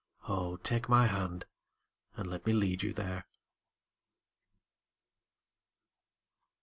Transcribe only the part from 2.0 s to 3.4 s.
and let me lead you there.